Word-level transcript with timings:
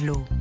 L'eau. 0.00 0.37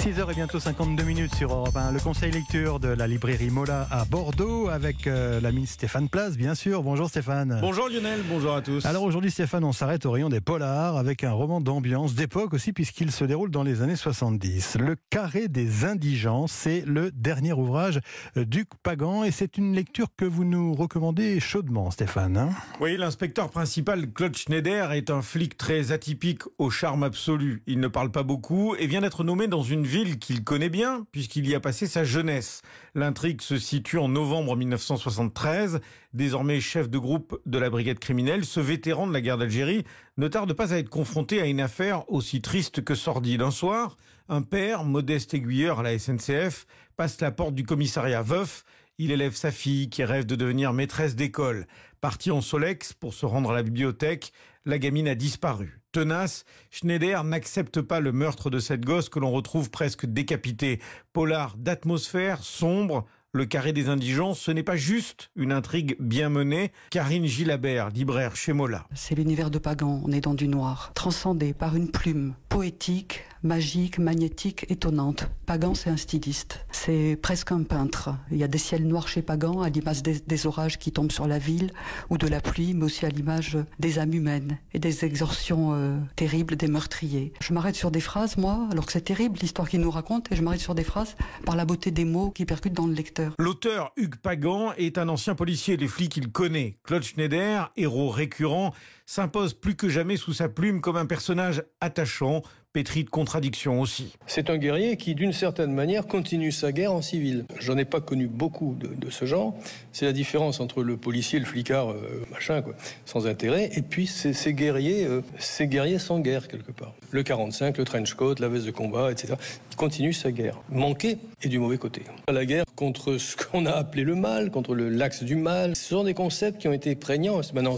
6h 0.00 0.30
et 0.30 0.34
bientôt 0.34 0.58
52 0.58 1.02
minutes 1.02 1.34
sur 1.34 1.52
Europe 1.52 1.76
1. 1.76 1.92
Le 1.92 2.00
conseil 2.00 2.30
lecture 2.30 2.80
de 2.80 2.88
la 2.88 3.06
librairie 3.06 3.50
Mola 3.50 3.86
à 3.90 4.06
Bordeaux 4.06 4.68
avec 4.68 5.06
euh, 5.06 5.40
l'ami 5.42 5.66
Stéphane 5.66 6.08
Place, 6.08 6.38
bien 6.38 6.54
sûr. 6.54 6.82
Bonjour 6.82 7.08
Stéphane. 7.10 7.58
Bonjour 7.60 7.88
Lionel, 7.90 8.20
bonjour 8.26 8.54
à 8.54 8.62
tous. 8.62 8.86
Alors 8.86 9.02
aujourd'hui 9.02 9.30
Stéphane, 9.30 9.62
on 9.62 9.72
s'arrête 9.72 10.06
au 10.06 10.10
rayon 10.10 10.30
des 10.30 10.40
polars 10.40 10.96
avec 10.96 11.22
un 11.22 11.32
roman 11.32 11.60
d'ambiance, 11.60 12.14
d'époque 12.14 12.54
aussi, 12.54 12.72
puisqu'il 12.72 13.12
se 13.12 13.24
déroule 13.24 13.50
dans 13.50 13.62
les 13.62 13.82
années 13.82 13.94
70. 13.96 14.78
Le 14.80 14.96
Carré 15.10 15.48
des 15.48 15.84
Indigents, 15.84 16.46
c'est 16.46 16.82
le 16.86 17.10
dernier 17.10 17.52
ouvrage 17.52 18.00
euh, 18.38 18.46
d'Hugues 18.46 18.68
Pagan 18.82 19.22
et 19.24 19.30
c'est 19.30 19.58
une 19.58 19.74
lecture 19.74 20.06
que 20.16 20.24
vous 20.24 20.44
nous 20.44 20.72
recommandez 20.72 21.40
chaudement, 21.40 21.90
Stéphane. 21.90 22.38
hein? 22.38 22.50
Oui, 22.80 22.96
l'inspecteur 22.96 23.50
principal 23.50 24.10
Claude 24.12 24.36
Schneider 24.36 24.92
est 24.92 25.10
un 25.10 25.20
flic 25.20 25.58
très 25.58 25.92
atypique 25.92 26.42
au 26.56 26.70
charme 26.70 27.02
absolu. 27.02 27.62
Il 27.66 27.80
ne 27.80 27.88
parle 27.88 28.10
pas 28.10 28.22
beaucoup 28.22 28.74
et 28.76 28.86
vient 28.86 29.02
d'être 29.02 29.24
nommé 29.24 29.46
dans 29.46 29.62
une 29.62 29.89
ville 29.90 30.18
qu'il 30.18 30.44
connaît 30.44 30.68
bien 30.68 31.04
puisqu'il 31.10 31.48
y 31.48 31.54
a 31.54 31.60
passé 31.60 31.86
sa 31.86 32.04
jeunesse. 32.04 32.62
L'intrigue 32.94 33.42
se 33.42 33.58
situe 33.58 33.98
en 33.98 34.08
novembre 34.08 34.56
1973. 34.56 35.80
Désormais 36.14 36.60
chef 36.60 36.88
de 36.88 36.96
groupe 36.96 37.40
de 37.44 37.58
la 37.58 37.70
brigade 37.70 37.98
criminelle, 37.98 38.44
ce 38.44 38.60
vétéran 38.60 39.08
de 39.08 39.12
la 39.12 39.20
guerre 39.20 39.36
d'Algérie 39.36 39.84
ne 40.16 40.28
tarde 40.28 40.52
pas 40.52 40.72
à 40.72 40.78
être 40.78 40.88
confronté 40.88 41.40
à 41.40 41.46
une 41.46 41.60
affaire 41.60 42.08
aussi 42.10 42.40
triste 42.40 42.84
que 42.84 42.94
sordide. 42.94 43.42
Un 43.42 43.50
soir, 43.50 43.96
un 44.28 44.42
père, 44.42 44.84
modeste 44.84 45.34
aiguilleur 45.34 45.80
à 45.80 45.82
la 45.82 45.98
SNCF, 45.98 46.66
passe 46.96 47.20
la 47.20 47.32
porte 47.32 47.54
du 47.54 47.64
commissariat 47.64 48.22
veuf. 48.22 48.64
Il 48.98 49.10
élève 49.10 49.34
sa 49.34 49.50
fille 49.50 49.90
qui 49.90 50.04
rêve 50.04 50.26
de 50.26 50.36
devenir 50.36 50.72
maîtresse 50.72 51.16
d'école. 51.16 51.66
Parti 52.00 52.30
en 52.30 52.40
Solex 52.40 52.92
pour 52.92 53.12
se 53.12 53.26
rendre 53.26 53.50
à 53.50 53.54
la 53.54 53.62
bibliothèque, 53.62 54.32
la 54.64 54.78
gamine 54.78 55.08
a 55.08 55.14
disparu. 55.14 55.80
Tenace, 55.92 56.44
Schneider 56.70 57.24
n'accepte 57.24 57.80
pas 57.80 58.00
le 58.00 58.12
meurtre 58.12 58.50
de 58.50 58.58
cette 58.58 58.84
gosse 58.84 59.08
que 59.08 59.18
l'on 59.18 59.32
retrouve 59.32 59.70
presque 59.70 60.06
décapitée. 60.06 60.80
Polar 61.12 61.56
d'atmosphère 61.56 62.44
sombre, 62.44 63.06
le 63.32 63.44
carré 63.44 63.72
des 63.72 63.88
indigents, 63.88 64.34
ce 64.34 64.50
n'est 64.50 64.62
pas 64.62 64.76
juste 64.76 65.30
une 65.36 65.52
intrigue 65.52 65.96
bien 66.00 66.28
menée. 66.28 66.72
Karine 66.90 67.26
Gilabert, 67.26 67.90
libraire 67.90 68.36
chez 68.36 68.52
Mola. 68.52 68.86
C'est 68.94 69.14
l'univers 69.14 69.50
de 69.50 69.58
Pagan, 69.58 70.00
on 70.04 70.12
est 70.12 70.20
dans 70.20 70.34
du 70.34 70.48
noir, 70.48 70.92
transcendé 70.94 71.54
par 71.54 71.76
une 71.76 71.90
plume 71.90 72.34
poétique, 72.48 73.24
magique, 73.42 73.98
magnétique, 73.98 74.66
étonnante. 74.68 75.28
Pagan, 75.46 75.74
c'est 75.74 75.90
un 75.90 75.96
styliste, 75.96 76.64
c'est 76.70 77.18
presque 77.20 77.52
un 77.52 77.62
peintre. 77.62 78.14
Il 78.30 78.36
y 78.36 78.44
a 78.44 78.48
des 78.48 78.58
ciels 78.58 78.86
noirs 78.86 79.08
chez 79.08 79.22
Pagan, 79.22 79.62
à 79.62 79.68
l'image 79.68 80.02
des, 80.02 80.46
orages 80.46 80.78
qui 80.78 80.92
tombent 80.92 81.12
sur 81.12 81.26
la 81.26 81.38
ville, 81.38 81.72
ou 82.08 82.18
de 82.18 82.26
la 82.26 82.40
pluie, 82.40 82.74
mais 82.74 82.84
aussi 82.84 83.06
à 83.06 83.08
l'image 83.08 83.58
des 83.78 83.98
âmes 83.98 84.14
humaines 84.14 84.58
et 84.74 84.78
des 84.78 85.04
exorcions 85.04 85.74
euh, 85.74 85.98
terribles 86.16 86.56
des 86.56 86.68
meurtriers. 86.68 87.32
Je 87.40 87.52
m'arrête 87.52 87.74
sur 87.74 87.90
des 87.90 88.00
phrases, 88.00 88.36
moi, 88.36 88.68
alors 88.70 88.86
que 88.86 88.92
c'est 88.92 89.00
terrible 89.00 89.38
l'histoire 89.40 89.68
qu'il 89.68 89.80
nous 89.80 89.90
raconte, 89.90 90.30
et 90.32 90.36
je 90.36 90.42
m'arrête 90.42 90.60
sur 90.60 90.74
des 90.74 90.84
phrases 90.84 91.16
par 91.44 91.56
la 91.56 91.64
beauté 91.64 91.90
des 91.90 92.04
mots 92.04 92.30
qui 92.30 92.44
percutent 92.44 92.74
dans 92.74 92.86
le 92.86 92.94
lecteur. 92.94 93.32
L'auteur 93.38 93.92
Hugues 93.96 94.16
Pagan 94.16 94.72
est 94.76 94.98
un 94.98 95.08
ancien 95.08 95.34
policier, 95.34 95.76
les 95.76 95.88
flics 95.88 96.16
il 96.16 96.30
connaît. 96.30 96.78
Claude 96.84 97.02
Schneider, 97.02 97.72
héros 97.76 98.10
récurrent, 98.10 98.72
s'impose 99.06 99.54
plus 99.54 99.74
que 99.74 99.88
jamais 99.88 100.16
sous 100.16 100.32
sa 100.32 100.48
plume 100.48 100.80
comme 100.80 100.96
un 100.96 101.06
personnage 101.06 101.64
attachant, 101.80 102.42
pétri 102.72 103.02
de 103.02 103.10
contradictions 103.10 103.80
aussi. 103.80 104.12
C'est 104.26 104.48
un 104.48 104.56
guerrier 104.56 104.96
qui, 104.96 105.14
d'une 105.14 105.32
certaine 105.32 105.72
manière, 105.72 106.06
continue 106.06 106.52
sa 106.52 106.70
guerre 106.70 106.92
en 106.92 107.02
civil. 107.02 107.44
J'en 107.58 107.76
ai 107.76 107.84
pas 107.84 108.00
connu 108.00 108.28
beaucoup 108.28 108.76
de, 108.78 109.10
ce 109.10 109.24
genre. 109.24 109.54
C'est 109.92 110.04
la 110.04 110.12
différence 110.12 110.60
entre 110.60 110.82
le 110.82 110.96
policier, 110.96 111.40
le 111.40 111.44
flicard, 111.44 111.90
euh, 111.90 112.24
machin, 112.30 112.62
quoi, 112.62 112.74
sans 113.06 113.26
intérêt, 113.26 113.70
et 113.74 113.82
puis 113.82 114.06
ces, 114.06 114.54
guerriers, 114.54 115.04
euh, 115.04 115.20
ces 115.38 115.66
guerriers 115.66 115.98
sans 115.98 116.20
guerre 116.20 116.46
quelque 116.46 116.70
part. 116.70 116.94
Le 117.10 117.24
45, 117.24 117.76
le 117.76 117.84
trench 117.84 118.14
coat, 118.14 118.36
la 118.38 118.48
veste 118.48 118.66
de 118.66 118.70
combat, 118.70 119.10
etc. 119.10 119.34
Il 119.72 119.76
continue 119.76 120.12
sa 120.12 120.30
guerre, 120.30 120.60
manqué 120.70 121.18
et 121.42 121.48
du 121.48 121.58
mauvais 121.58 121.78
côté. 121.78 122.02
La 122.28 122.44
guerre 122.44 122.64
contre 122.76 123.16
ce 123.16 123.36
qu'on 123.36 123.66
a 123.66 123.72
appelé 123.72 124.04
le 124.04 124.14
mal, 124.14 124.50
contre 124.50 124.76
l'axe 124.76 125.24
du 125.24 125.34
mal. 125.34 125.74
Ce 125.74 125.88
sont 125.88 126.04
des 126.04 126.14
concepts 126.14 126.60
qui 126.60 126.68
ont 126.68 126.72
été 126.72 126.94
prégnants. 126.94 127.40
Maintenant, 127.52 127.76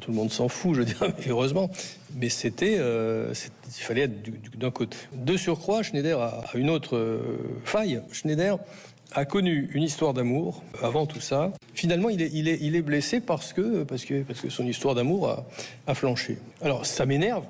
tout 0.00 0.10
le 0.10 0.16
monde 0.16 0.30
s'en 0.32 0.48
fout, 0.48 0.74
je 0.74 0.80
veux 0.80 0.86
dire, 0.86 1.12
heureusement. 1.28 1.70
Mais 2.16 2.28
c'était, 2.28 2.76
euh, 2.78 3.32
il 3.66 3.82
fallait 3.82 4.02
être 4.02 4.22
du- 4.22 4.30
du- 4.32 4.56
d'un 4.56 4.70
côté. 4.70 4.96
De 5.12 5.36
surcroît, 5.36 5.82
Schneider 5.82 6.20
a, 6.20 6.42
une 6.54 6.70
autre 6.70 6.96
euh, 6.96 7.20
faille. 7.64 8.00
Schneider 8.12 8.58
a 9.12 9.24
connu 9.24 9.70
une 9.74 9.82
histoire 9.82 10.14
d'amour 10.14 10.62
avant 10.82 11.06
tout 11.06 11.20
ça. 11.20 11.52
Finalement, 11.74 12.08
il 12.08 12.20
est, 12.22 12.82
blessé 12.82 13.20
parce 13.20 13.52
que, 13.52 13.84
parce 13.84 14.04
que, 14.04 14.22
parce 14.22 14.40
que 14.40 14.48
son 14.50 14.66
histoire 14.66 14.94
d'amour 14.94 15.44
a 15.86 15.94
flanché. 15.94 16.38
Alors, 16.62 16.86
ça 16.86 17.06
m'énerve, 17.06 17.44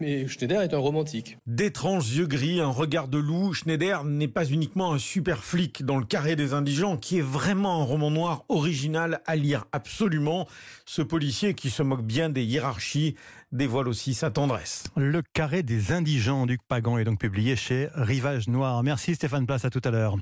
mais 0.00 0.26
Schneider 0.26 0.62
est 0.62 0.74
un 0.74 0.78
romantique. 0.78 1.38
D'étranges 1.46 2.14
yeux 2.14 2.26
gris, 2.26 2.60
un 2.60 2.68
regard 2.68 3.08
de 3.08 3.18
loup, 3.18 3.52
Schneider 3.52 4.04
n'est 4.04 4.28
pas 4.28 4.46
uniquement 4.46 4.92
un 4.92 4.98
super 4.98 5.44
flic 5.44 5.84
dans 5.84 5.96
le 5.96 6.04
carré 6.04 6.36
des 6.36 6.54
indigents, 6.54 6.96
qui 6.96 7.18
est 7.18 7.22
vraiment 7.22 7.80
un 7.80 7.84
roman 7.84 8.10
noir 8.10 8.44
original 8.48 9.20
à 9.26 9.36
lire 9.36 9.64
absolument. 9.72 10.46
Ce 10.84 11.02
policier 11.02 11.54
qui 11.54 11.70
se 11.70 11.82
moque 11.82 12.02
bien 12.02 12.30
des 12.30 12.44
hiérarchies 12.44 13.16
dévoile 13.52 13.88
aussi 13.88 14.14
sa 14.14 14.30
tendresse. 14.30 14.84
Le 14.96 15.22
Carré 15.32 15.62
des 15.62 15.92
Indigents 15.92 16.46
d'Hugues 16.46 16.60
Pagan 16.68 16.98
est 16.98 17.04
donc 17.04 17.18
publié 17.18 17.56
chez 17.56 17.88
Rivage 17.94 18.48
Noir. 18.48 18.82
Merci 18.82 19.14
Stéphane 19.14 19.46
Place, 19.46 19.64
à 19.64 19.70
tout 19.70 19.80
à 19.84 19.90
l'heure. 19.90 20.16